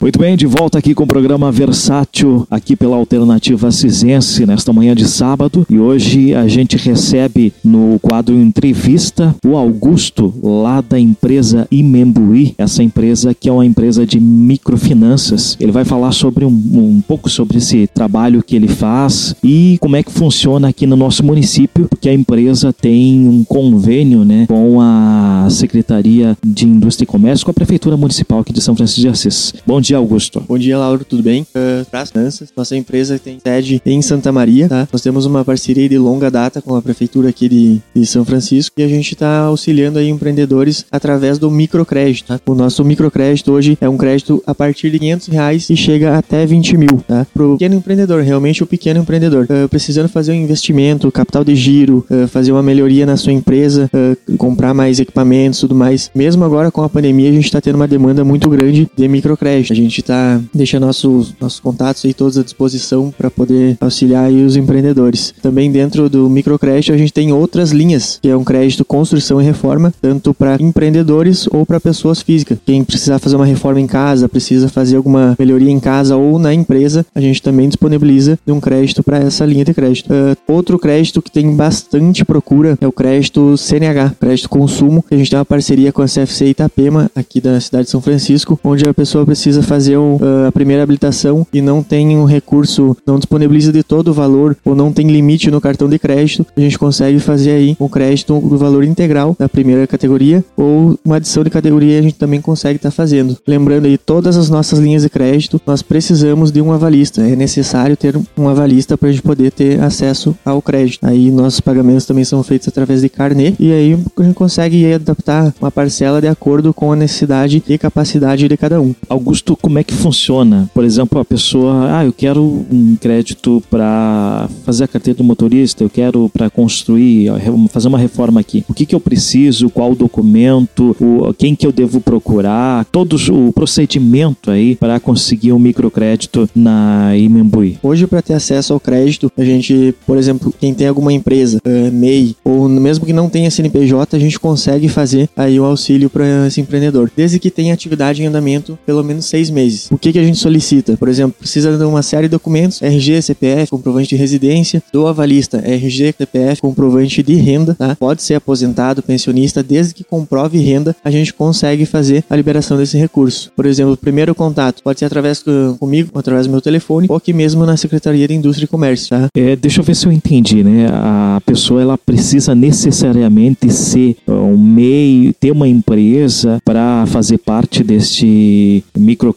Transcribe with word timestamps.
Muito 0.00 0.16
bem, 0.16 0.36
de 0.36 0.46
volta 0.46 0.78
aqui 0.78 0.94
com 0.94 1.02
o 1.02 1.08
programa 1.08 1.50
Versátil, 1.50 2.46
aqui 2.48 2.76
pela 2.76 2.94
Alternativa 2.94 3.72
Cisense, 3.72 4.46
nesta 4.46 4.72
manhã 4.72 4.94
de 4.94 5.08
sábado. 5.08 5.66
E 5.68 5.76
hoje 5.76 6.34
a 6.34 6.46
gente 6.46 6.76
recebe 6.76 7.52
no 7.64 7.98
quadro 8.00 8.32
Entrevista 8.32 9.34
o 9.44 9.56
Augusto, 9.56 10.32
lá 10.40 10.80
da 10.80 11.00
empresa 11.00 11.66
Imembuí, 11.68 12.54
essa 12.56 12.80
empresa 12.80 13.34
que 13.34 13.48
é 13.48 13.52
uma 13.52 13.66
empresa 13.66 14.06
de 14.06 14.20
microfinanças. 14.20 15.56
Ele 15.58 15.72
vai 15.72 15.84
falar 15.84 16.12
sobre 16.12 16.44
um, 16.44 16.48
um 16.48 17.02
pouco 17.06 17.28
sobre 17.28 17.58
esse 17.58 17.88
trabalho 17.88 18.42
que 18.42 18.54
ele 18.54 18.68
faz 18.68 19.34
e 19.42 19.78
como 19.80 19.96
é 19.96 20.02
que 20.04 20.12
funciona 20.12 20.68
aqui 20.68 20.86
no 20.86 20.96
nosso 20.96 21.24
município, 21.24 21.88
porque 21.88 22.08
a 22.08 22.14
empresa 22.14 22.72
tem 22.72 23.28
um 23.28 23.42
convênio 23.42 24.24
né, 24.24 24.46
com 24.46 24.80
a 24.80 25.48
Secretaria 25.50 26.38
de 26.46 26.66
Indústria 26.66 27.04
e 27.04 27.06
Comércio, 27.06 27.44
com 27.44 27.50
a 27.50 27.54
Prefeitura 27.54 27.96
Municipal 27.96 28.38
aqui 28.38 28.52
de 28.52 28.60
São 28.60 28.76
Francisco 28.76 29.00
de 29.00 29.08
Assis. 29.08 29.54
Bom 29.66 29.80
dia, 29.80 29.87
Augusto. 29.94 30.42
Bom 30.46 30.58
dia, 30.58 30.78
Lauro, 30.78 31.04
tudo 31.04 31.22
bem? 31.22 31.42
Uh, 31.54 31.84
para 31.90 32.00
as 32.00 32.10
finanças, 32.10 32.52
nossa 32.56 32.76
empresa 32.76 33.18
tem 33.18 33.38
sede 33.42 33.80
em 33.84 34.02
Santa 34.02 34.30
Maria, 34.30 34.68
tá? 34.68 34.88
Nós 34.92 35.02
temos 35.02 35.26
uma 35.26 35.44
parceria 35.44 35.88
de 35.88 35.98
longa 35.98 36.30
data 36.30 36.60
com 36.60 36.74
a 36.74 36.82
prefeitura 36.82 37.28
aqui 37.28 37.48
de, 37.48 37.80
de 37.94 38.06
São 38.06 38.24
Francisco 38.24 38.74
e 38.78 38.82
a 38.82 38.88
gente 38.88 39.14
está 39.14 39.40
auxiliando 39.40 39.98
aí 39.98 40.08
empreendedores 40.08 40.84
através 40.90 41.38
do 41.38 41.50
microcrédito, 41.50 42.28
tá? 42.28 42.40
O 42.46 42.54
nosso 42.54 42.84
microcrédito 42.84 43.52
hoje 43.52 43.76
é 43.80 43.88
um 43.88 43.96
crédito 43.96 44.42
a 44.46 44.54
partir 44.54 44.90
de 44.90 44.98
500 44.98 45.28
reais 45.28 45.70
e 45.70 45.76
chega 45.76 46.16
até 46.16 46.44
20 46.44 46.76
mil, 46.76 47.02
tá? 47.06 47.26
Pro 47.32 47.52
pequeno 47.52 47.74
empreendedor, 47.74 48.22
realmente 48.22 48.62
o 48.62 48.66
pequeno 48.66 49.00
empreendedor, 49.00 49.44
uh, 49.44 49.68
precisando 49.68 50.08
fazer 50.08 50.32
um 50.32 50.36
investimento, 50.36 51.10
capital 51.10 51.44
de 51.44 51.56
giro, 51.56 52.04
uh, 52.10 52.28
fazer 52.28 52.52
uma 52.52 52.62
melhoria 52.62 53.06
na 53.06 53.16
sua 53.16 53.32
empresa, 53.32 53.90
comprar 54.36 54.74
mais 54.74 55.00
equipamentos, 55.00 55.60
tudo 55.60 55.74
mais. 55.74 56.10
Mesmo 56.14 56.44
agora 56.44 56.70
com 56.70 56.82
a 56.82 56.88
pandemia, 56.88 57.28
a 57.30 57.32
gente 57.32 57.44
está 57.44 57.60
tendo 57.60 57.76
uma 57.76 57.88
demanda 57.88 58.24
muito 58.24 58.48
grande 58.48 58.88
de 58.96 59.08
microcrédito. 59.08 59.77
Gente 59.78 60.00
está 60.00 60.40
deixando 60.52 60.86
nossos, 60.86 61.32
nossos 61.40 61.60
contatos 61.60 62.04
aí 62.04 62.12
todos 62.12 62.36
à 62.36 62.42
disposição 62.42 63.14
para 63.16 63.30
poder 63.30 63.76
auxiliar 63.80 64.28
os 64.28 64.56
empreendedores. 64.56 65.32
Também 65.40 65.70
dentro 65.70 66.08
do 66.08 66.28
microcrédito 66.28 66.92
a 66.92 66.96
gente 66.96 67.12
tem 67.12 67.32
outras 67.32 67.70
linhas, 67.70 68.18
que 68.20 68.28
é 68.28 68.36
um 68.36 68.42
crédito 68.42 68.84
construção 68.84 69.40
e 69.40 69.44
reforma, 69.44 69.94
tanto 70.02 70.34
para 70.34 70.56
empreendedores 70.60 71.46
ou 71.52 71.64
para 71.64 71.78
pessoas 71.78 72.20
físicas. 72.20 72.58
Quem 72.66 72.82
precisar 72.82 73.20
fazer 73.20 73.36
uma 73.36 73.46
reforma 73.46 73.80
em 73.80 73.86
casa, 73.86 74.28
precisa 74.28 74.68
fazer 74.68 74.96
alguma 74.96 75.36
melhoria 75.38 75.70
em 75.70 75.78
casa 75.78 76.16
ou 76.16 76.40
na 76.40 76.52
empresa, 76.52 77.06
a 77.14 77.20
gente 77.20 77.40
também 77.40 77.68
disponibiliza 77.68 78.36
um 78.48 78.58
crédito 78.58 79.04
para 79.04 79.18
essa 79.18 79.46
linha 79.46 79.64
de 79.64 79.72
crédito. 79.72 80.10
Uh, 80.12 80.36
outro 80.52 80.76
crédito 80.76 81.22
que 81.22 81.30
tem 81.30 81.54
bastante 81.54 82.24
procura 82.24 82.76
é 82.80 82.86
o 82.86 82.92
crédito 82.92 83.56
CNH, 83.56 84.16
crédito 84.18 84.48
consumo, 84.48 85.04
a 85.08 85.14
gente 85.14 85.30
tem 85.30 85.38
uma 85.38 85.44
parceria 85.44 85.92
com 85.92 86.02
a 86.02 86.06
CFC 86.06 86.46
Itapema, 86.46 87.08
aqui 87.14 87.40
da 87.40 87.60
cidade 87.60 87.84
de 87.84 87.90
São 87.90 88.00
Francisco, 88.00 88.58
onde 88.64 88.88
a 88.88 88.92
pessoa 88.92 89.24
precisa 89.24 89.62
fazer 89.68 89.98
uh, 89.98 90.18
a 90.48 90.52
primeira 90.52 90.82
habilitação 90.82 91.46
e 91.52 91.60
não 91.60 91.82
tem 91.82 92.16
um 92.16 92.24
recurso, 92.24 92.96
não 93.06 93.18
disponibiliza 93.18 93.70
de 93.70 93.82
todo 93.82 94.08
o 94.08 94.14
valor 94.14 94.56
ou 94.64 94.74
não 94.74 94.92
tem 94.92 95.06
limite 95.06 95.50
no 95.50 95.60
cartão 95.60 95.88
de 95.88 95.98
crédito, 95.98 96.46
a 96.56 96.60
gente 96.60 96.78
consegue 96.78 97.18
fazer 97.20 97.50
aí 97.50 97.76
um 97.78 97.88
crédito 97.88 98.40
do 98.40 98.56
valor 98.56 98.82
integral 98.84 99.36
da 99.38 99.48
primeira 99.48 99.86
categoria 99.86 100.44
ou 100.56 100.98
uma 101.04 101.16
adição 101.16 101.44
de 101.44 101.50
categoria 101.50 101.98
a 101.98 102.02
gente 102.02 102.14
também 102.14 102.40
consegue 102.40 102.76
estar 102.76 102.90
tá 102.90 102.94
fazendo. 102.94 103.36
Lembrando 103.46 103.86
aí, 103.86 103.98
todas 103.98 104.36
as 104.36 104.48
nossas 104.48 104.78
linhas 104.78 105.02
de 105.02 105.10
crédito, 105.10 105.60
nós 105.66 105.82
precisamos 105.82 106.50
de 106.50 106.60
um 106.60 106.72
avalista. 106.72 107.22
É 107.22 107.36
necessário 107.36 107.96
ter 107.96 108.18
um 108.36 108.48
avalista 108.48 108.96
para 108.96 109.08
a 109.08 109.12
gente 109.12 109.22
poder 109.22 109.50
ter 109.50 109.80
acesso 109.80 110.36
ao 110.44 110.62
crédito. 110.62 111.04
Aí 111.06 111.30
nossos 111.30 111.60
pagamentos 111.60 112.06
também 112.06 112.24
são 112.24 112.42
feitos 112.42 112.68
através 112.68 113.02
de 113.02 113.08
carnê 113.08 113.54
e 113.58 113.72
aí 113.72 113.98
a 114.16 114.22
gente 114.22 114.34
consegue 114.34 114.92
adaptar 114.92 115.52
uma 115.60 115.70
parcela 115.70 116.20
de 116.20 116.28
acordo 116.28 116.72
com 116.72 116.92
a 116.92 116.96
necessidade 116.96 117.62
e 117.68 117.76
capacidade 117.76 118.48
de 118.48 118.56
cada 118.56 118.80
um. 118.80 118.94
Augusto, 119.08 119.57
como 119.60 119.78
é 119.78 119.84
que 119.84 119.94
funciona? 119.94 120.68
Por 120.74 120.84
exemplo, 120.84 121.20
a 121.20 121.24
pessoa, 121.24 121.98
ah, 121.98 122.04
eu 122.04 122.12
quero 122.12 122.42
um 122.42 122.96
crédito 122.96 123.62
para 123.70 124.48
fazer 124.64 124.84
a 124.84 124.88
carteira 124.88 125.18
do 125.18 125.24
motorista, 125.24 125.84
eu 125.84 125.90
quero 125.90 126.28
para 126.28 126.50
construir, 126.50 127.30
fazer 127.70 127.88
uma 127.88 127.98
reforma 127.98 128.40
aqui. 128.40 128.64
O 128.68 128.74
que, 128.74 128.86
que 128.86 128.94
eu 128.94 129.00
preciso? 129.00 129.70
Qual 129.70 129.94
documento? 129.94 130.96
O, 131.00 131.32
quem 131.34 131.54
que 131.54 131.66
eu 131.66 131.72
devo 131.72 132.00
procurar? 132.00 132.84
Todo 132.86 133.16
o 133.30 133.52
procedimento 133.52 134.50
aí 134.50 134.76
para 134.76 134.98
conseguir 135.00 135.52
um 135.52 135.58
microcrédito 135.58 136.48
na 136.54 137.16
Imembuí. 137.16 137.78
Hoje, 137.82 138.06
para 138.06 138.22
ter 138.22 138.34
acesso 138.34 138.72
ao 138.72 138.80
crédito, 138.80 139.30
a 139.36 139.44
gente, 139.44 139.94
por 140.06 140.16
exemplo, 140.16 140.52
quem 140.58 140.74
tem 140.74 140.86
alguma 140.86 141.12
empresa, 141.12 141.58
uh, 141.58 141.92
MEI, 141.92 142.36
ou 142.44 142.68
mesmo 142.68 143.04
que 143.04 143.12
não 143.12 143.28
tenha 143.28 143.50
CNPJ, 143.50 144.16
a 144.16 144.20
gente 144.20 144.38
consegue 144.38 144.88
fazer 144.88 145.28
aí 145.36 145.58
o 145.58 145.64
auxílio 145.64 146.08
para 146.08 146.46
esse 146.46 146.60
empreendedor, 146.60 147.10
desde 147.16 147.38
que 147.38 147.50
tenha 147.50 147.74
atividade 147.74 148.22
em 148.22 148.26
andamento 148.26 148.78
pelo 148.86 149.02
menos 149.02 149.26
seis 149.26 149.47
meses. 149.50 149.88
O 149.90 149.98
que, 149.98 150.12
que 150.12 150.18
a 150.18 150.24
gente 150.24 150.38
solicita? 150.38 150.96
Por 150.96 151.08
exemplo, 151.08 151.36
precisa 151.38 151.76
de 151.76 151.84
uma 151.84 152.02
série 152.02 152.28
de 152.28 152.32
documentos, 152.32 152.82
RG, 152.82 153.22
CPF, 153.22 153.70
comprovante 153.70 154.08
de 154.10 154.16
residência, 154.16 154.82
do 154.92 155.06
avalista, 155.06 155.62
RG, 155.64 156.14
CPF, 156.18 156.60
comprovante 156.60 157.22
de 157.22 157.34
renda, 157.34 157.74
tá? 157.74 157.96
Pode 157.96 158.22
ser 158.22 158.34
aposentado, 158.34 159.02
pensionista, 159.02 159.62
desde 159.62 159.94
que 159.94 160.04
comprove 160.04 160.58
renda, 160.58 160.94
a 161.04 161.10
gente 161.10 161.32
consegue 161.32 161.84
fazer 161.86 162.24
a 162.28 162.36
liberação 162.36 162.76
desse 162.76 162.96
recurso. 162.96 163.52
Por 163.54 163.66
exemplo, 163.66 163.92
o 163.92 163.96
primeiro 163.96 164.34
contato 164.34 164.82
pode 164.82 164.98
ser 164.98 165.06
através 165.06 165.42
do, 165.42 165.76
comigo, 165.78 166.10
através 166.14 166.46
do 166.46 166.50
meu 166.50 166.60
telefone, 166.60 167.06
ou 167.08 167.16
aqui 167.16 167.32
mesmo 167.32 167.64
na 167.66 167.76
Secretaria 167.76 168.26
de 168.26 168.34
Indústria 168.34 168.64
e 168.64 168.68
Comércio, 168.68 169.08
tá? 169.10 169.28
É, 169.36 169.56
deixa 169.56 169.80
eu 169.80 169.84
ver 169.84 169.94
se 169.94 170.06
eu 170.06 170.12
entendi, 170.12 170.62
né? 170.62 170.88
A 170.92 171.40
pessoa, 171.44 171.82
ela 171.82 171.98
precisa 171.98 172.54
necessariamente 172.54 173.70
ser 173.72 174.16
um 174.26 174.56
meio, 174.56 175.32
ter 175.34 175.50
uma 175.50 175.68
empresa 175.68 176.58
para 176.64 177.04
fazer 177.06 177.38
parte 177.38 177.82
deste 177.82 178.84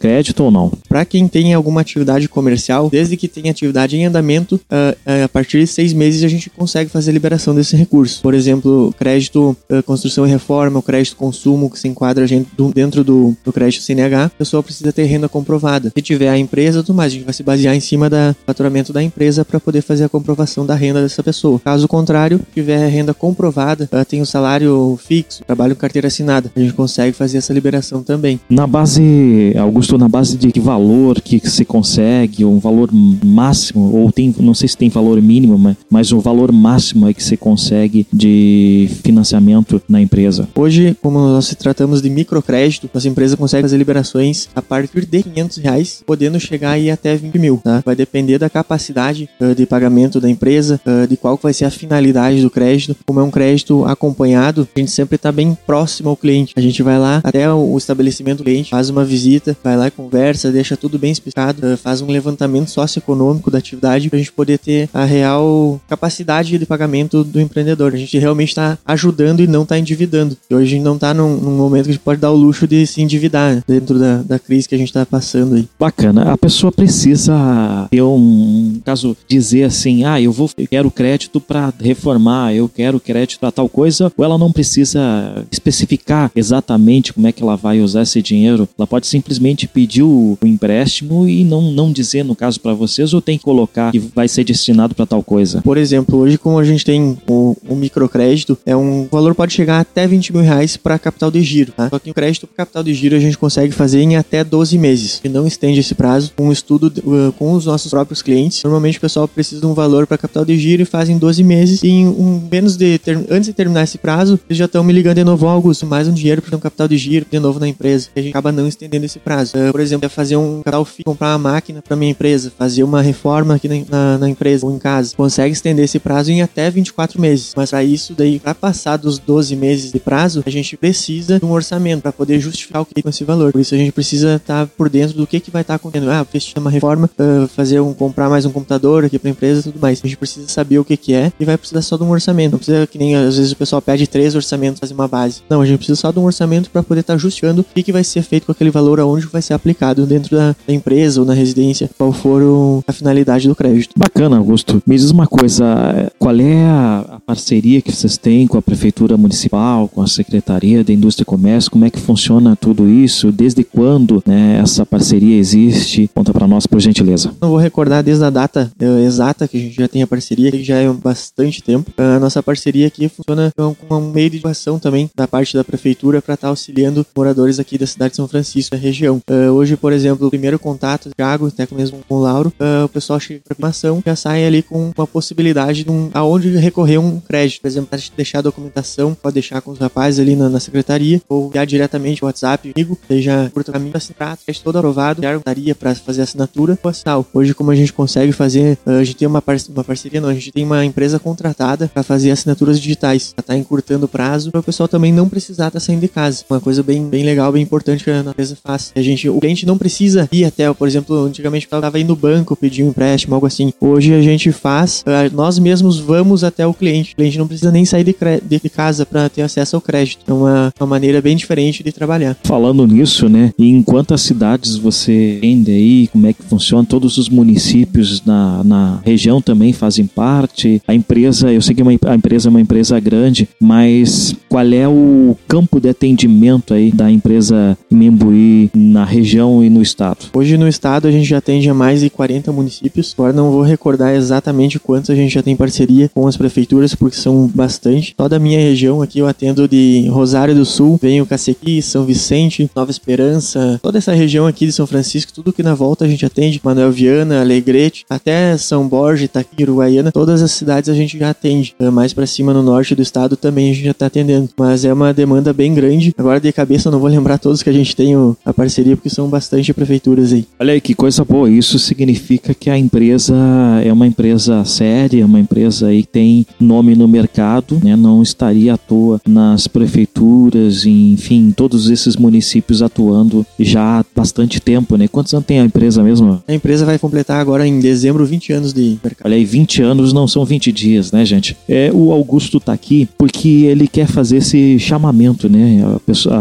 microcrédito 0.01 0.43
ou 0.43 0.51
não? 0.51 0.71
Para 0.89 1.05
quem 1.05 1.27
tem 1.27 1.53
alguma 1.53 1.81
atividade 1.81 2.27
comercial, 2.27 2.89
desde 2.89 3.15
que 3.15 3.27
tenha 3.27 3.51
atividade 3.51 3.95
em 3.95 4.05
andamento, 4.05 4.55
uh, 4.55 4.59
uh, 4.59 5.25
a 5.25 5.29
partir 5.29 5.59
de 5.59 5.67
seis 5.67 5.93
meses 5.93 6.23
a 6.23 6.27
gente 6.27 6.49
consegue 6.49 6.89
fazer 6.89 7.11
a 7.11 7.13
liberação 7.13 7.53
desse 7.53 7.75
recurso. 7.75 8.21
Por 8.21 8.33
exemplo, 8.33 8.93
crédito 8.97 9.55
uh, 9.69 9.83
construção 9.83 10.25
e 10.25 10.29
reforma, 10.29 10.79
o 10.79 10.81
crédito 10.81 11.15
consumo 11.15 11.69
que 11.69 11.79
se 11.79 11.87
enquadra 11.87 12.25
dentro 12.73 13.03
do, 13.03 13.35
do 13.43 13.53
crédito 13.53 13.83
CNH, 13.83 14.25
a 14.25 14.29
pessoa 14.29 14.63
precisa 14.63 14.91
ter 14.91 15.03
renda 15.03 15.29
comprovada. 15.29 15.91
Se 15.95 16.01
tiver 16.01 16.29
a 16.29 16.37
empresa, 16.37 16.81
tudo 16.81 16.95
mais, 16.95 17.11
a 17.11 17.15
gente 17.15 17.25
vai 17.25 17.33
se 17.33 17.43
basear 17.43 17.75
em 17.75 17.79
cima 17.79 18.09
do 18.09 18.15
faturamento 18.45 18.91
da 18.91 19.03
empresa 19.03 19.45
para 19.45 19.59
poder 19.59 19.81
fazer 19.81 20.05
a 20.05 20.09
comprovação 20.09 20.65
da 20.65 20.75
renda 20.75 21.01
dessa 21.01 21.21
pessoa. 21.23 21.59
Caso 21.59 21.87
contrário, 21.87 22.39
tiver 22.53 22.87
renda 22.87 23.13
comprovada, 23.13 23.87
tem 24.07 24.21
o 24.21 24.25
salário 24.25 24.97
fixo, 25.05 25.43
trabalho 25.45 25.75
com 25.75 25.81
carteira 25.81 26.07
assinada, 26.07 26.51
a 26.55 26.59
gente 26.59 26.73
consegue 26.73 27.15
fazer 27.15 27.37
essa 27.37 27.53
liberação 27.53 28.03
também. 28.03 28.39
Na 28.49 28.65
base, 28.65 29.53
Augusto, 29.57 29.90
na 29.97 30.07
base 30.07 30.37
de 30.37 30.51
que 30.51 30.59
valor 30.59 31.21
que 31.21 31.39
se 31.49 31.65
consegue, 31.65 32.45
um 32.45 32.59
valor 32.59 32.89
máximo, 32.91 33.95
ou 33.95 34.11
tem, 34.11 34.33
não 34.39 34.53
sei 34.53 34.67
se 34.67 34.77
tem 34.77 34.89
valor 34.89 35.21
mínimo, 35.21 35.57
mas, 35.57 35.77
mas 35.89 36.11
o 36.11 36.19
valor 36.19 36.51
máximo 36.51 37.07
é 37.07 37.13
que 37.13 37.23
se 37.23 37.37
consegue 37.37 38.05
de 38.11 38.89
financiamento 39.03 39.81
na 39.87 40.01
empresa? 40.01 40.47
Hoje, 40.55 40.95
como 41.01 41.19
nós 41.19 41.53
tratamos 41.55 42.01
de 42.01 42.09
microcrédito, 42.09 42.89
nossa 42.93 43.07
empresa 43.07 43.37
consegue 43.37 43.63
fazer 43.63 43.77
liberações 43.77 44.49
a 44.55 44.61
partir 44.61 45.05
de 45.05 45.23
500 45.23 45.57
reais, 45.57 46.03
podendo 46.05 46.39
chegar 46.39 46.71
aí 46.71 46.91
até 46.91 47.15
20 47.15 47.39
mil, 47.39 47.57
tá? 47.63 47.81
Vai 47.85 47.95
depender 47.95 48.37
da 48.37 48.49
capacidade 48.49 49.29
uh, 49.39 49.55
de 49.55 49.65
pagamento 49.65 50.19
da 50.19 50.29
empresa, 50.29 50.79
uh, 50.85 51.07
de 51.07 51.17
qual 51.17 51.39
vai 51.41 51.53
ser 51.53 51.65
a 51.65 51.71
finalidade 51.71 52.41
do 52.41 52.49
crédito. 52.49 52.95
Como 53.05 53.19
é 53.19 53.23
um 53.23 53.31
crédito 53.31 53.85
acompanhado, 53.85 54.67
a 54.75 54.79
gente 54.79 54.91
sempre 54.91 55.15
está 55.15 55.31
bem 55.31 55.57
próximo 55.65 56.09
ao 56.09 56.17
cliente. 56.17 56.53
A 56.55 56.61
gente 56.61 56.81
vai 56.83 56.99
lá 56.99 57.21
até 57.23 57.51
o 57.51 57.77
estabelecimento 57.77 58.39
do 58.39 58.43
cliente, 58.43 58.69
faz 58.69 58.89
uma 58.89 59.03
visita, 59.03 59.55
vai 59.63 59.77
lá 59.77 59.80
e 59.87 59.91
conversa, 59.91 60.51
deixa 60.51 60.77
tudo 60.77 60.97
bem 60.97 61.11
explicado, 61.11 61.65
uh, 61.65 61.77
faz 61.77 62.01
um 62.01 62.07
levantamento 62.07 62.69
socioeconômico 62.69 63.51
da 63.51 63.57
atividade 63.57 64.09
para 64.09 64.17
a 64.17 64.19
gente 64.19 64.31
poder 64.31 64.57
ter 64.57 64.89
a 64.93 65.05
real 65.05 65.79
capacidade 65.87 66.57
de 66.57 66.65
pagamento 66.65 67.23
do 67.23 67.39
empreendedor. 67.39 67.93
A 67.93 67.97
gente 67.97 68.17
realmente 68.17 68.49
está 68.49 68.77
ajudando 68.85 69.41
e 69.41 69.47
não 69.47 69.63
está 69.63 69.77
endividando. 69.77 70.37
E 70.49 70.55
hoje 70.55 70.65
a 70.65 70.69
gente 70.69 70.83
não 70.83 70.95
está 70.95 71.13
num, 71.13 71.37
num, 71.37 71.57
momento 71.57 71.85
que 71.85 71.91
a 71.91 71.93
gente 71.93 72.03
pode 72.03 72.21
dar 72.21 72.31
o 72.31 72.35
luxo 72.35 72.67
de 72.67 72.85
se 72.85 73.01
endividar 73.01 73.55
né, 73.55 73.63
dentro 73.67 73.99
da, 73.99 74.17
da 74.21 74.39
crise 74.39 74.67
que 74.67 74.75
a 74.75 74.77
gente 74.77 74.87
está 74.87 75.05
passando 75.05 75.55
aí. 75.55 75.67
Bacana. 75.79 76.31
A 76.31 76.37
pessoa 76.37 76.71
precisa 76.71 77.87
ter 77.89 78.01
um 78.01 78.79
caso 78.83 79.15
dizer 79.27 79.63
assim, 79.63 80.03
ah, 80.03 80.21
eu 80.21 80.31
vou, 80.31 80.49
eu 80.57 80.67
quero 80.67 80.91
crédito 80.91 81.39
para 81.39 81.73
reformar, 81.79 82.53
eu 82.53 82.69
quero 82.69 82.99
crédito 82.99 83.39
para 83.39 83.51
tal 83.51 83.69
coisa, 83.69 84.11
ou 84.15 84.25
ela 84.25 84.37
não 84.37 84.51
precisa 84.51 85.45
especificar 85.51 86.31
exatamente 86.35 87.13
como 87.13 87.27
é 87.27 87.31
que 87.31 87.43
ela 87.43 87.55
vai 87.55 87.81
usar 87.81 88.03
esse 88.03 88.21
dinheiro. 88.21 88.67
Ela 88.77 88.87
pode 88.87 89.07
simplesmente 89.07 89.60
pedir 89.67 90.03
o, 90.03 90.37
empréstimo 90.43 91.27
e 91.27 91.43
não, 91.43 91.61
não 91.71 91.91
dizer 91.91 92.23
no 92.23 92.35
caso 92.35 92.59
para 92.59 92.73
vocês, 92.73 93.13
ou 93.13 93.21
tem 93.21 93.37
que 93.37 93.43
colocar 93.43 93.91
que 93.91 93.99
vai 93.99 94.27
ser 94.27 94.43
destinado 94.43 94.93
para 94.93 95.05
tal 95.05 95.23
coisa. 95.23 95.61
Por 95.61 95.77
exemplo, 95.77 96.19
hoje 96.19 96.37
como 96.37 96.59
a 96.59 96.63
gente 96.63 96.83
tem 96.83 97.17
o, 97.27 97.55
o 97.67 97.75
microcrédito, 97.75 98.57
é 98.65 98.75
um 98.75 98.91
o 99.01 99.07
valor 99.11 99.33
pode 99.33 99.53
chegar 99.53 99.79
até 99.79 100.05
20 100.07 100.33
mil 100.33 100.41
reais 100.41 100.77
para 100.77 100.99
capital 100.99 101.31
de 101.31 101.41
giro. 101.41 101.71
Tá? 101.71 101.89
Só 101.89 101.99
que 101.99 102.11
o 102.11 102.13
crédito 102.13 102.47
para 102.47 102.65
capital 102.65 102.83
de 102.83 102.93
giro 102.93 103.15
a 103.15 103.19
gente 103.19 103.37
consegue 103.37 103.73
fazer 103.73 104.01
em 104.01 104.15
até 104.15 104.43
12 104.43 104.77
meses. 104.77 105.21
E 105.23 105.29
não 105.29 105.47
estende 105.47 105.79
esse 105.79 105.95
prazo 105.95 106.33
com 106.35 106.47
um 106.47 106.51
estudo 106.51 106.91
uh, 107.03 107.31
com 107.33 107.53
os 107.53 107.65
nossos 107.65 107.89
próprios 107.91 108.21
clientes. 108.21 108.63
Normalmente 108.63 108.97
o 108.97 109.01
pessoal 109.01 109.27
precisa 109.27 109.61
de 109.61 109.67
um 109.67 109.73
valor 109.73 110.05
para 110.05 110.17
capital 110.17 110.45
de 110.45 110.57
giro 110.57 110.81
e 110.81 110.85
fazem 110.85 111.17
12 111.17 111.43
meses. 111.43 111.83
E 111.83 111.87
em 111.87 112.07
um, 112.07 112.47
menos 112.51 112.75
de 112.75 112.99
antes 113.29 113.47
de 113.47 113.53
terminar 113.53 113.83
esse 113.83 113.97
prazo, 113.97 114.39
eles 114.49 114.57
já 114.57 114.65
estão 114.65 114.83
me 114.83 114.93
ligando 114.93 115.15
de 115.15 115.23
novo, 115.23 115.47
Augusto, 115.47 115.85
mais 115.85 116.07
um 116.07 116.13
dinheiro 116.13 116.41
para 116.41 116.51
ter 116.51 116.55
um 116.55 116.59
capital 116.59 116.87
de 116.87 116.97
giro 116.97 117.25
de 117.29 117.39
novo 117.39 117.59
na 117.59 117.67
empresa. 117.67 118.09
E 118.15 118.19
a 118.19 118.23
gente 118.23 118.31
acaba 118.31 118.51
não 118.51 118.67
estendendo 118.67 119.05
esse 119.05 119.19
prazo. 119.19 119.50
Prefeituras. 119.51 119.69
Uh, 119.69 119.71
por 119.71 119.81
exemplo, 119.81 120.05
é 120.05 120.09
fazer 120.09 120.37
um 120.37 120.61
capital 120.61 120.87
comprar 121.05 121.31
uma 121.33 121.51
máquina 121.51 121.81
para 121.81 121.95
minha 121.95 122.11
empresa, 122.11 122.51
fazer 122.57 122.83
uma 122.83 123.01
reforma 123.01 123.55
aqui 123.55 123.67
na, 123.67 123.75
na, 123.89 124.17
na, 124.17 124.29
empresa 124.29 124.65
ou 124.65 124.73
em 124.73 124.79
casa. 124.79 125.15
Consegue 125.15 125.53
estender 125.53 125.85
esse 125.85 125.99
prazo 125.99 126.31
em 126.31 126.41
até 126.41 126.69
24 126.69 127.19
meses. 127.19 127.53
Mas 127.55 127.69
para 127.69 127.83
isso, 127.83 128.13
daí, 128.13 128.39
para 128.39 128.55
passar 128.55 128.97
dos 128.97 129.17
12 129.17 129.55
meses 129.55 129.91
de 129.91 129.99
prazo, 129.99 130.43
a 130.45 130.49
gente 130.49 130.77
precisa 130.77 131.39
de 131.39 131.45
um 131.45 131.51
orçamento 131.51 132.01
para 132.01 132.11
poder 132.11 132.39
justificar 132.39 132.81
o 132.81 132.85
que 132.85 132.93
é 133.05 133.09
esse 133.09 133.23
valor. 133.23 133.51
Por 133.51 133.61
isso 133.61 133.75
a 133.75 133.77
gente 133.77 133.91
precisa 133.91 134.35
estar 134.35 134.65
tá 134.65 134.71
por 134.77 134.89
dentro 134.89 135.17
do 135.17 135.27
que, 135.27 135.39
que 135.39 135.51
vai 135.51 135.61
estar 135.61 135.73
tá 135.73 135.75
acontecendo. 135.75 136.09
Ah, 136.11 136.25
fez 136.25 136.53
uma 136.57 136.69
reforma, 136.69 137.09
uh, 137.19 137.47
fazer 137.47 137.79
um 137.79 137.93
comprar 137.93 138.29
mais 138.29 138.45
um 138.45 138.51
computador 138.51 139.05
aqui 139.05 139.19
para 139.19 139.29
empresa 139.29 139.63
tudo 139.63 139.79
mais. 139.79 139.99
A 140.03 140.07
gente 140.07 140.17
precisa 140.17 140.47
saber 140.47 140.79
o 140.79 140.85
que, 140.85 140.95
que 140.95 141.13
é 141.13 141.31
e 141.39 141.45
vai 141.45 141.57
precisar 141.57 141.81
só 141.81 141.97
de 141.97 142.03
um 142.03 142.09
orçamento. 142.09 142.51
Não 142.51 142.59
precisa 142.59 142.87
que 142.87 142.97
nem 142.97 143.15
às 143.15 143.37
vezes 143.37 143.51
o 143.51 143.55
pessoal 143.55 143.81
pede 143.81 144.07
três 144.07 144.35
orçamentos 144.35 144.79
fazer 144.79 144.93
uma 144.93 145.07
base. 145.07 145.41
Não, 145.49 145.61
a 145.61 145.65
gente 145.65 145.77
precisa 145.77 145.99
só 145.99 146.11
de 146.11 146.19
um 146.19 146.23
orçamento 146.23 146.69
para 146.69 146.83
poder 146.83 147.01
estar 147.01 147.13
tá 147.13 147.17
justificando 147.17 147.61
o 147.61 147.63
que, 147.63 147.83
que 147.83 147.91
vai 147.91 148.03
ser 148.03 148.21
feito 148.21 148.45
com 148.45 148.51
aquele 148.51 148.69
valor, 148.69 148.99
aonde 148.99 149.25
vai 149.27 149.40
ser 149.41 149.53
aplicado 149.53 150.05
dentro 150.05 150.35
da, 150.35 150.55
empresa 150.67 151.19
ou 151.19 151.25
na 151.25 151.33
residência, 151.33 151.89
qual 151.97 152.11
for 152.11 152.41
o, 152.41 152.83
a 152.87 152.93
finalidade 152.93 153.47
do 153.47 153.55
crédito. 153.55 153.93
Bacana, 153.97 154.37
Augusto. 154.37 154.81
Me 154.85 154.95
diz 154.95 155.11
uma 155.11 155.27
coisa, 155.27 156.11
qual 156.17 156.35
é 156.39 156.63
a, 156.63 157.05
a 157.13 157.19
parceria 157.19 157.81
que 157.81 157.91
vocês 157.91 158.17
têm 158.17 158.47
com 158.47 158.57
a 158.57 158.61
Prefeitura 158.61 159.17
Municipal, 159.17 159.87
com 159.87 160.01
a 160.01 160.07
Secretaria 160.07 160.83
da 160.83 160.93
Indústria 160.93 161.23
e 161.23 161.25
Comércio? 161.25 161.71
Como 161.71 161.85
é 161.85 161.89
que 161.89 161.99
funciona 161.99 162.55
tudo 162.55 162.87
isso? 162.89 163.31
Desde 163.31 163.63
quando 163.63 164.23
né, 164.25 164.59
essa 164.61 164.85
parceria 164.85 165.37
existe? 165.37 166.09
Conta 166.13 166.31
para 166.31 166.47
nós, 166.47 166.65
por 166.65 166.79
gentileza. 166.79 167.31
Não 167.41 167.49
vou 167.49 167.57
recordar 167.57 168.03
desde 168.03 168.23
a 168.23 168.29
data 168.29 168.71
uh, 168.81 169.05
exata 169.05 169.47
que 169.47 169.57
a 169.57 169.59
gente 169.59 169.75
já 169.75 169.87
tem 169.87 170.01
a 170.01 170.07
parceria, 170.07 170.51
que 170.51 170.63
já 170.63 170.77
é 170.77 170.91
bastante 170.91 171.61
tempo. 171.61 171.91
A 171.97 172.19
nossa 172.19 172.41
parceria 172.41 172.87
aqui 172.87 173.09
funciona 173.09 173.51
com 173.55 173.75
um 173.89 174.11
meio 174.11 174.29
de 174.29 174.37
educação 174.37 174.79
também 174.79 175.09
da 175.15 175.27
parte 175.27 175.55
da 175.55 175.63
Prefeitura 175.63 176.21
para 176.21 176.35
estar 176.35 176.47
tá 176.47 176.49
auxiliando 176.49 177.05
moradores 177.15 177.59
aqui 177.59 177.77
da 177.77 177.87
cidade 177.87 178.11
de 178.11 178.17
São 178.17 178.27
Francisco, 178.27 178.75
da 178.75 178.81
região. 178.81 179.19
Uh, 179.31 179.49
hoje, 179.53 179.77
por 179.77 179.93
exemplo, 179.93 180.27
o 180.27 180.29
primeiro 180.29 180.59
contato, 180.59 181.09
Thiago, 181.15 181.47
até 181.47 181.65
mesmo 181.71 181.99
com 182.05 182.15
o 182.15 182.19
Lauro, 182.19 182.51
uh, 182.59 182.83
o 182.83 182.89
pessoal 182.89 183.17
chega 183.17 183.39
para 183.47 183.69
a 183.69 183.71
já 184.05 184.15
sai 184.15 184.45
ali 184.45 184.61
com 184.61 184.91
uma 184.93 185.07
possibilidade 185.07 185.85
de 185.85 185.89
um, 185.89 186.09
aonde 186.13 186.49
recorrer 186.57 186.97
um 186.97 187.17
crédito. 187.21 187.61
Por 187.61 187.67
exemplo, 187.67 187.97
deixar 188.17 188.39
a 188.39 188.41
documentação, 188.41 189.15
pode 189.15 189.35
deixar 189.35 189.61
com 189.61 189.71
os 189.71 189.79
rapazes 189.79 190.19
ali 190.19 190.35
na, 190.35 190.49
na 190.49 190.59
secretaria, 190.59 191.21
ou 191.29 191.47
enviar 191.47 191.65
diretamente 191.65 192.21
o 192.21 192.25
WhatsApp 192.27 192.73
comigo, 192.73 192.99
seja 193.07 193.49
por 193.53 193.63
caminho 193.63 193.95
assinar, 193.95 194.37
crédito 194.37 194.63
todo 194.63 194.77
aprovado, 194.77 195.21
daria 195.45 195.73
para 195.73 195.95
fazer 195.95 196.23
assinatura 196.23 196.75
postal. 196.75 197.25
Hoje, 197.33 197.53
como 197.53 197.71
a 197.71 197.75
gente 197.75 197.93
consegue 197.93 198.33
fazer, 198.33 198.77
uh, 198.85 198.91
a 198.91 199.03
gente 199.05 199.15
tem 199.15 199.27
uma, 199.29 199.41
par 199.41 199.55
uma 199.69 199.83
parceria, 199.83 200.19
não, 200.19 200.27
a 200.27 200.33
gente 200.33 200.51
tem 200.51 200.65
uma 200.65 200.83
empresa 200.83 201.19
contratada 201.19 201.87
para 201.87 202.03
fazer 202.03 202.31
assinaturas 202.31 202.81
digitais, 202.81 203.31
para 203.31 203.43
tá 203.43 203.55
encurtando 203.55 204.07
o 204.07 204.09
prazo, 204.09 204.51
para 204.51 204.59
o 204.59 204.63
pessoal 204.63 204.89
também 204.89 205.13
não 205.13 205.29
precisar 205.29 205.67
estar 205.67 205.79
tá 205.79 205.85
saindo 205.85 206.01
de 206.01 206.09
casa. 206.09 206.43
Uma 206.49 206.59
coisa 206.59 206.83
bem, 206.83 207.07
bem 207.07 207.23
legal, 207.23 207.49
bem 207.51 207.63
importante 207.63 208.03
que 208.03 208.11
a 208.11 208.19
empresa 208.19 208.57
faz. 208.61 208.91
A 208.93 209.01
gente, 209.01 209.20
o 209.29 209.39
cliente 209.39 209.65
não 209.65 209.77
precisa 209.77 210.29
ir 210.31 210.45
até, 210.45 210.71
por 210.73 210.87
exemplo, 210.87 211.25
antigamente 211.25 211.65
estava 211.65 211.99
indo 211.99 212.11
no 212.11 212.15
banco 212.15 212.57
pedir 212.57 212.83
um 212.83 212.89
empréstimo, 212.89 213.33
algo 213.33 213.47
assim. 213.47 213.71
Hoje 213.79 214.13
a 214.13 214.21
gente 214.21 214.51
faz, 214.51 215.03
nós 215.33 215.57
mesmos 215.57 215.97
vamos 215.97 216.43
até 216.43 216.67
o 216.67 216.73
cliente. 216.73 217.13
O 217.13 217.15
cliente 217.15 217.37
não 217.37 217.47
precisa 217.47 217.71
nem 217.71 217.85
sair 217.85 218.03
de, 218.03 218.13
de 218.59 218.69
casa 218.69 219.05
para 219.05 219.29
ter 219.29 219.41
acesso 219.41 219.75
ao 219.77 219.81
crédito. 219.81 220.23
É 220.27 220.33
uma, 220.33 220.73
uma 220.79 220.87
maneira 220.87 221.21
bem 221.21 221.35
diferente 221.35 221.83
de 221.83 221.91
trabalhar. 221.91 222.37
Falando 222.43 222.85
nisso, 222.85 223.29
né? 223.29 223.51
Em 223.57 223.81
quantas 223.81 224.21
cidades 224.21 224.75
você 224.75 225.39
vende 225.41 225.71
aí? 225.71 226.07
Como 226.07 226.27
é 226.27 226.33
que 226.33 226.43
funciona? 226.43 226.85
Todos 226.85 227.17
os 227.17 227.29
municípios 227.29 228.23
na, 228.25 228.63
na 228.63 228.99
região 229.05 229.41
também 229.41 229.71
fazem 229.71 230.05
parte. 230.05 230.81
A 230.85 230.93
empresa, 230.93 231.51
eu 231.51 231.61
sei 231.61 231.73
que 231.73 231.81
uma, 231.81 231.91
a 231.91 232.15
empresa 232.15 232.49
é 232.49 232.51
uma 232.51 232.61
empresa 232.61 232.99
grande, 232.99 233.47
mas 233.59 234.35
qual 234.49 234.67
é 234.67 234.87
o 234.87 235.37
campo 235.47 235.79
de 235.79 235.89
atendimento 235.89 236.73
aí 236.73 236.91
da 236.91 237.09
empresa 237.09 237.77
Membuí 237.89 238.69
na 238.75 239.05
região 239.11 239.63
e 239.63 239.69
no 239.69 239.81
estado? 239.81 240.27
Hoje 240.33 240.57
no 240.57 240.67
estado 240.67 241.07
a 241.07 241.11
gente 241.11 241.25
já 241.25 241.37
atende 241.37 241.69
a 241.69 241.73
mais 241.73 241.99
de 241.99 242.09
40 242.09 242.51
municípios. 242.51 243.13
Agora 243.17 243.33
não 243.33 243.51
vou 243.51 243.61
recordar 243.61 244.15
exatamente 244.15 244.79
quantos 244.79 245.09
a 245.09 245.15
gente 245.15 245.33
já 245.33 245.43
tem 245.43 245.55
parceria 245.55 246.09
com 246.13 246.25
as 246.27 246.37
prefeituras, 246.37 246.95
porque 246.95 247.17
são 247.17 247.47
bastante. 247.53 248.15
Toda 248.15 248.37
a 248.37 248.39
minha 248.39 248.59
região 248.59 249.01
aqui 249.01 249.19
eu 249.19 249.27
atendo 249.27 249.67
de 249.67 250.07
Rosário 250.07 250.55
do 250.55 250.65
Sul, 250.65 250.97
venho 251.01 251.25
Cacequi, 251.25 251.81
São 251.81 252.05
Vicente, 252.05 252.69
Nova 252.75 252.89
Esperança, 252.89 253.79
toda 253.83 253.97
essa 253.97 254.13
região 254.13 254.47
aqui 254.47 254.65
de 254.65 254.71
São 254.71 254.87
Francisco, 254.87 255.33
tudo 255.33 255.53
que 255.53 255.61
na 255.61 255.75
volta 255.75 256.05
a 256.05 256.07
gente 256.07 256.25
atende, 256.25 256.61
Manuel 256.63 256.91
Viana, 256.91 257.41
Alegrete, 257.41 258.05
até 258.09 258.57
São 258.57 258.87
Borja, 258.87 259.25
Itaqui, 259.25 259.63
Uruguaiana, 259.63 260.11
todas 260.11 260.41
as 260.41 260.51
cidades 260.51 260.89
a 260.89 260.93
gente 260.93 261.19
já 261.19 261.29
atende. 261.31 261.75
Ah, 261.79 261.91
mais 261.91 262.13
para 262.13 262.25
cima 262.25 262.53
no 262.53 262.63
norte 262.63 262.95
do 262.95 263.01
estado 263.01 263.35
também 263.35 263.71
a 263.71 263.73
gente 263.73 263.85
já 263.85 263.93
tá 263.93 264.05
atendendo, 264.05 264.49
mas 264.57 264.85
é 264.85 264.93
uma 264.93 265.13
demanda 265.13 265.51
bem 265.51 265.73
grande. 265.73 266.13
Agora 266.17 266.39
de 266.39 266.51
cabeça 266.53 266.87
eu 266.87 266.91
não 266.91 266.99
vou 266.99 267.09
lembrar 267.09 267.37
todos 267.37 267.61
que 267.61 267.69
a 267.69 267.73
gente 267.73 267.95
tem 267.95 268.13
a 268.45 268.53
parceria, 268.53 268.95
porque 269.01 269.09
são 269.09 269.27
bastante 269.27 269.73
prefeituras 269.73 270.31
aí. 270.31 270.45
Olha 270.59 270.73
aí 270.73 270.79
que 270.79 270.93
coisa 270.93 271.25
boa, 271.25 271.49
isso 271.49 271.79
significa 271.79 272.53
que 272.53 272.69
a 272.69 272.77
empresa 272.77 273.35
é 273.83 273.91
uma 273.91 274.05
empresa 274.05 274.63
séria, 274.63 275.25
uma 275.25 275.39
empresa 275.39 275.87
aí 275.87 276.03
que 276.03 276.09
tem 276.09 276.45
nome 276.59 276.95
no 276.95 277.07
mercado, 277.07 277.81
né? 277.83 277.95
Não 277.95 278.21
estaria 278.21 278.75
à 278.75 278.77
toa 278.77 279.19
nas 279.27 279.67
prefeituras, 279.67 280.85
enfim, 280.85 281.51
todos 281.55 281.89
esses 281.89 282.15
municípios 282.15 282.83
atuando 282.83 283.43
já 283.59 283.99
há 283.99 284.05
bastante 284.15 284.59
tempo, 284.59 284.95
né? 284.95 285.07
Quantos 285.07 285.33
anos 285.33 285.47
tem 285.47 285.59
a 285.59 285.65
empresa 285.65 286.03
mesmo? 286.03 286.41
A 286.47 286.53
empresa 286.53 286.85
vai 286.85 286.99
completar 286.99 287.41
agora 287.41 287.65
em 287.65 287.79
dezembro 287.79 288.23
20 288.23 288.53
anos 288.53 288.73
de 288.73 288.99
mercado. 289.03 289.25
Olha 289.25 289.35
aí, 289.35 289.43
20 289.43 289.81
anos 289.81 290.13
não 290.13 290.27
são 290.27 290.45
20 290.45 290.71
dias, 290.71 291.11
né, 291.11 291.25
gente? 291.25 291.57
É, 291.67 291.89
o 291.91 292.11
Augusto 292.11 292.59
tá 292.59 292.73
aqui 292.73 293.09
porque 293.17 293.63
ele 293.63 293.87
quer 293.87 294.05
fazer 294.05 294.37
esse 294.37 294.77
chamamento, 294.77 295.49
né? 295.49 295.81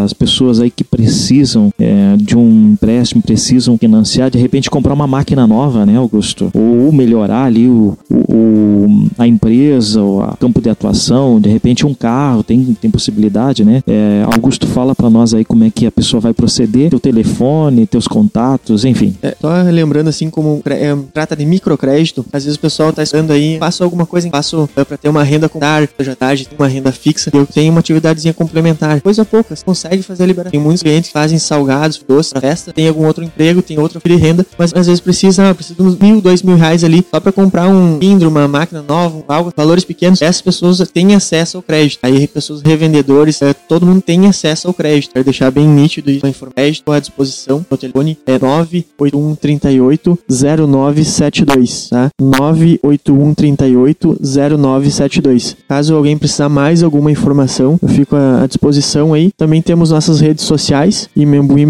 As 0.05 0.13
pessoas 0.13 0.61
aí 0.61 0.71
que 0.71 0.85
precisam 0.85 1.71
é, 1.79 2.17
de 2.19 2.37
um 2.37 2.50
empréstimo, 2.51 3.23
precisam 3.23 3.79
financiar, 3.79 4.31
de 4.31 4.39
repente 4.39 4.71
comprar 4.71 4.95
uma 4.95 5.07
máquina 5.07 5.47
nova, 5.47 5.87
né, 5.87 5.97
Augusto? 5.97 6.51
Ou 6.55 6.93
melhorar 6.93 7.45
ali 7.45 7.69
o, 7.69 7.97
o, 8.11 9.09
a 9.19 9.27
empresa, 9.27 10.03
o 10.03 10.37
campo 10.39 10.61
de 10.61 10.69
atuação, 10.69 11.41
de 11.41 11.49
repente 11.49 11.87
um 11.87 11.95
carro, 11.95 12.43
tem, 12.43 12.77
tem 12.81 12.91
possibilidade, 12.91 13.65
né? 13.65 13.83
É, 13.87 14.25
Augusto 14.33 14.67
fala 14.67 14.95
para 14.95 15.09
nós 15.09 15.33
aí 15.35 15.45
como 15.45 15.65
é 15.65 15.71
que 15.71 15.87
a 15.87 15.93
pessoa 15.93 16.21
vai 16.21 16.33
proceder, 16.33 16.91
teu 16.91 17.01
telefone, 17.01 17.87
teus 17.87 18.07
contatos, 18.07 18.85
enfim. 18.85 19.15
É, 19.23 19.37
só 19.41 19.63
lembrando 19.63 20.09
assim 20.09 20.31
como 20.31 20.63
é, 20.67 20.97
trata 21.13 21.37
de 21.37 21.47
microcrédito, 21.47 22.25
às 22.33 22.45
vezes 22.45 22.57
o 22.57 22.61
pessoal 22.61 22.93
tá 22.93 23.03
estudando 23.03 23.31
aí, 23.31 23.59
faço 23.59 23.85
alguma 23.85 24.07
coisa, 24.07 24.29
faço 24.31 24.69
é, 24.77 24.85
para 24.85 24.97
ter 24.97 25.09
uma 25.09 25.23
renda 25.23 25.49
complementar, 25.49 25.89
já 26.01 26.17
tarde 26.17 26.47
tem 26.47 26.59
uma 26.59 26.69
renda 26.69 26.93
fixa, 26.93 27.31
eu 27.33 27.47
tenho 27.47 27.71
uma 27.71 27.81
atividadezinha 27.81 28.35
complementar. 28.35 29.01
Coisa 29.01 29.25
pouca, 29.25 29.55
você 29.55 29.65
consegue 29.65 30.03
fazer 30.03 30.25
a 30.25 30.27
liberação. 30.27 30.51
Tem 30.51 30.61
muitos 30.61 30.83
clientes 30.83 31.09
que 31.09 31.13
fazem 31.13 31.39
salgados, 31.39 32.03
doces 32.07 32.30
festa, 32.39 32.73
tem 32.73 32.89
algum 32.89 33.07
outro 33.07 33.25
emprego, 33.25 33.63
tem 33.63 33.79
outra 33.79 34.01
de 34.05 34.17
renda, 34.17 34.45
mas 34.59 34.73
às 34.75 34.87
vezes 34.87 35.01
precisa, 35.01 35.55
precisa 35.55 35.75
de 35.75 35.83
uns 35.83 35.97
mil, 35.97 36.21
dois 36.21 36.43
mil 36.43 36.57
reais 36.57 36.85
ali 36.85 37.05
só 37.11 37.21
para 37.21 37.33
comprar 37.33 37.69
um 37.69 37.99
indro, 38.01 38.29
uma 38.29 38.47
máquina 38.49 38.83
nova, 38.83 39.23
algo, 39.29 39.53
valores 39.57 39.85
pequenos. 39.85 40.21
Essas 40.21 40.43
pessoas 40.43 40.79
têm 40.93 41.15
acesso 41.15 41.57
ao 41.57 41.63
crédito. 41.63 42.01
Aí 42.03 42.27
pessoas 42.27 42.63
revendedores, 42.63 43.41
é, 43.43 43.55
todo 43.55 43.87
mundo 43.87 44.03
tem 44.03 44.27
acesso 44.27 44.69
ao 44.69 44.75
crédito. 44.75 45.13
Quero 45.13 45.25
deixar 45.25 45.51
bem 45.51 45.67
nítido 45.67 46.11
isso. 46.11 46.27
A 46.27 46.51
crédito 46.51 46.93
à 46.93 46.99
disposição. 46.99 47.65
O 47.71 47.77
telefone 47.77 48.19
é 48.27 48.39
981 48.39 49.35
38 49.35 50.19
0972, 50.29 51.89
tá? 51.89 52.11
981 52.21 53.35
38 53.35 54.19
0972. 54.21 55.57
Caso 55.69 55.95
alguém 55.95 56.19
precisar 56.19 56.49
mais 56.49 56.83
alguma 56.83 57.11
informação, 57.11 57.79
eu 57.83 57.89
fico 57.89 58.17
à 58.17 58.47
disposição 58.47 59.13
aí. 59.15 59.31
Também 59.37 59.63
temos 59.63 59.91
nossas 59.91 60.21
redes 60.21 60.45
sociais, 60.45 61.09
Imembuí 61.15 61.67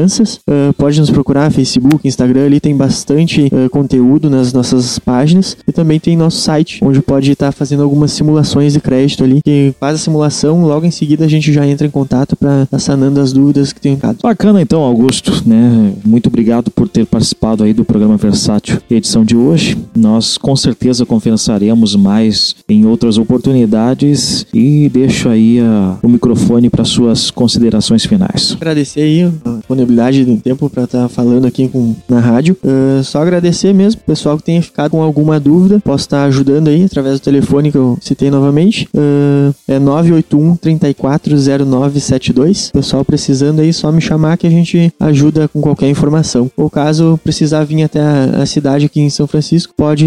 Microfinanças. 0.00 0.40
Uh, 0.48 0.72
pode 0.74 0.98
nos 0.98 1.10
procurar, 1.10 1.50
Facebook, 1.50 2.06
Instagram, 2.06 2.46
ali 2.46 2.60
tem 2.60 2.74
bastante 2.76 3.50
uh, 3.52 3.68
conteúdo 3.70 4.30
nas 4.30 4.52
nossas 4.52 4.98
páginas. 4.98 5.56
E 5.66 5.72
também 5.72 6.00
tem 6.00 6.16
nosso 6.16 6.38
site, 6.38 6.80
onde 6.82 7.00
pode 7.02 7.30
estar 7.30 7.46
tá 7.46 7.52
fazendo 7.52 7.82
algumas 7.82 8.12
simulações 8.12 8.72
de 8.72 8.80
crédito 8.80 9.22
ali, 9.24 9.40
que 9.44 9.74
faz 9.78 9.96
a 9.96 9.98
simulação, 9.98 10.64
logo 10.64 10.86
em 10.86 10.90
seguida 10.90 11.24
a 11.24 11.28
gente 11.28 11.52
já 11.52 11.66
entra 11.66 11.86
em 11.86 11.90
contato 11.90 12.36
para 12.36 12.62
estar 12.62 12.76
tá 12.76 12.78
sanando 12.78 13.20
as 13.20 13.32
dúvidas 13.32 13.72
que 13.72 13.80
tem 13.80 13.96
ficado. 13.96 14.18
Bacana 14.22 14.60
então, 14.62 14.82
Augusto, 14.82 15.42
né? 15.46 15.92
Muito 16.04 16.28
obrigado 16.28 16.70
por 16.70 16.88
ter 16.88 17.06
participado 17.06 17.62
aí 17.62 17.72
do 17.72 17.84
programa 17.84 18.16
Versátil 18.16 18.80
edição 18.90 19.24
de 19.24 19.36
hoje. 19.36 19.76
Nós 19.96 20.36
com 20.36 20.54
certeza 20.56 21.06
conversaremos 21.06 21.94
mais 21.94 22.54
em 22.68 22.86
outras 22.86 23.18
oportunidades 23.18 24.46
e 24.52 24.88
deixo 24.88 25.28
aí 25.28 25.60
a, 25.60 25.98
o 26.02 26.08
microfone 26.08 26.70
para 26.70 26.84
suas 26.84 27.30
considerações 27.30 28.04
finais. 28.04 28.52
Agradecer 28.52 29.00
aí 29.00 29.30
disponibilidade 29.70 30.24
do 30.24 30.36
tempo 30.36 30.68
para 30.68 30.84
estar 30.84 31.02
tá 31.02 31.08
falando 31.08 31.46
aqui 31.46 31.68
com, 31.68 31.94
na 32.08 32.20
rádio. 32.20 32.56
Uh, 32.64 33.02
só 33.04 33.22
agradecer 33.22 33.72
mesmo, 33.72 34.00
pessoal 34.02 34.36
que 34.36 34.42
tenha 34.42 34.62
ficado 34.62 34.92
com 34.92 35.02
alguma 35.02 35.38
dúvida, 35.38 35.80
posso 35.80 36.04
estar 36.04 36.24
ajudando 36.24 36.68
aí 36.68 36.84
através 36.84 37.20
do 37.20 37.22
telefone 37.22 37.70
que 37.70 37.78
eu 37.78 37.98
citei 38.00 38.30
novamente. 38.30 38.88
Uh, 38.94 39.54
é 39.68 39.78
981 39.78 40.56
340972. 40.56 42.70
Pessoal 42.72 43.04
precisando 43.04 43.60
aí, 43.60 43.72
só 43.72 43.92
me 43.92 44.00
chamar 44.00 44.36
que 44.36 44.46
a 44.46 44.50
gente 44.50 44.92
ajuda 44.98 45.48
com 45.48 45.60
qualquer 45.60 45.88
informação. 45.88 46.50
Ou 46.56 46.68
caso 46.68 47.18
precisar 47.22 47.64
vir 47.64 47.82
até 47.82 48.00
a, 48.00 48.42
a 48.42 48.46
cidade 48.46 48.86
aqui 48.86 49.00
em 49.00 49.10
São 49.10 49.26
Francisco, 49.26 49.72
pode 49.76 50.06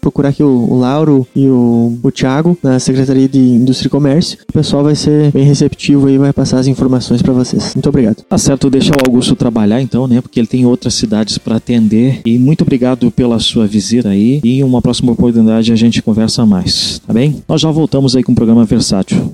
procurar 0.00 0.30
aqui 0.30 0.42
o, 0.42 0.48
o 0.48 0.78
Lauro 0.78 1.26
e 1.34 1.46
o, 1.46 1.98
o 2.02 2.10
Thiago 2.10 2.56
na 2.62 2.78
Secretaria 2.78 3.28
de 3.28 3.38
Indústria 3.38 3.88
e 3.88 3.90
Comércio. 3.90 4.38
O 4.48 4.52
pessoal 4.52 4.82
vai 4.82 4.94
ser 4.94 5.30
bem 5.32 5.44
receptivo 5.44 6.08
e 6.08 6.18
vai 6.18 6.32
passar 6.32 6.58
as 6.58 6.66
informações 6.66 7.22
para 7.22 7.32
vocês. 7.32 7.74
Muito 7.74 7.88
obrigado. 7.88 8.22
Tá 8.28 8.38
certo, 8.38 8.70
deixa 8.70 8.92
o 8.92 9.01
Augusto 9.04 9.34
trabalhar 9.34 9.80
então, 9.80 10.06
né? 10.06 10.20
Porque 10.20 10.38
ele 10.40 10.46
tem 10.46 10.66
outras 10.66 10.94
cidades 10.94 11.38
para 11.38 11.56
atender. 11.56 12.20
E 12.24 12.38
muito 12.38 12.62
obrigado 12.62 13.10
pela 13.10 13.38
sua 13.38 13.66
visita 13.66 14.08
aí. 14.08 14.40
E 14.44 14.62
uma 14.62 14.80
próxima 14.80 15.12
oportunidade 15.12 15.72
a 15.72 15.76
gente 15.76 16.02
conversa 16.02 16.46
mais, 16.46 17.00
tá 17.06 17.12
bem? 17.12 17.42
Nós 17.48 17.60
já 17.60 17.70
voltamos 17.70 18.16
aí 18.16 18.22
com 18.22 18.32
o 18.32 18.34
programa 18.34 18.64
Versátil. 18.64 19.30